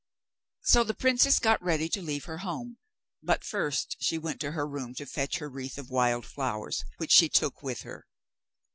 [0.63, 2.77] So the princess got ready to leave her home;
[3.21, 7.11] but first she went to her room to fetch her wreath of wild flowers, which
[7.11, 8.07] she took with her.